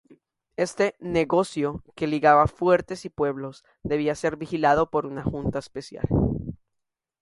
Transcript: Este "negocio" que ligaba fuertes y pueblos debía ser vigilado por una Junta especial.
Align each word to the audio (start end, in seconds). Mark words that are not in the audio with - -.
Este 0.55 0.95
"negocio" 0.99 1.83
que 1.95 2.07
ligaba 2.07 2.47
fuertes 2.47 3.05
y 3.05 3.09
pueblos 3.11 3.63
debía 3.83 4.15
ser 4.15 4.35
vigilado 4.35 4.89
por 4.89 5.05
una 5.05 5.21
Junta 5.23 5.59
especial. 5.59 6.07